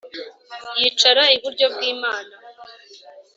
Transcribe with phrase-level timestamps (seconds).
[0.79, 2.35] yicara iburyo bw'Imana